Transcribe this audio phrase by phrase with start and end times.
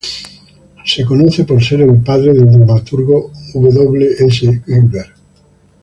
[0.83, 4.15] Es conocido por ser el padre del dramaturgo W.
[4.25, 4.63] S.
[4.65, 5.13] Gilbert.